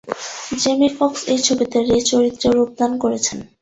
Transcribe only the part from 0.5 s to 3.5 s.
Jamie Foxx এ ছবিতে Ray চরিত্রে রূপদান করেছেন।